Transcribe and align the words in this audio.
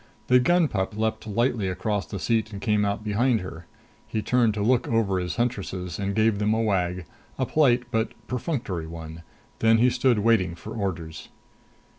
The 0.29 0.39
gun 0.39 0.67
pup 0.67 0.97
leaped 0.97 1.27
lightly 1.27 1.67
across 1.67 2.07
the 2.07 2.17
seat 2.17 2.51
and 2.51 2.59
came 2.59 2.83
out 2.85 3.03
behind 3.03 3.41
her. 3.41 3.67
He 4.07 4.23
turned 4.23 4.55
to 4.55 4.63
look 4.63 4.87
over 4.87 5.19
his 5.19 5.35
huntresses 5.35 5.99
and 5.99 6.15
gave 6.15 6.39
them 6.39 6.55
a 6.55 6.61
wag, 6.63 7.05
a 7.37 7.45
polite 7.45 7.83
but 7.91 8.13
perfunctory 8.25 8.87
one. 8.87 9.21
Then 9.59 9.77
he 9.77 9.91
stood 9.91 10.17
waiting 10.17 10.55
for 10.55 10.73
orders. 10.73 11.29